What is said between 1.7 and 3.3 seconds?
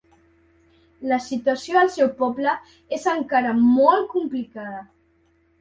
al seu poble és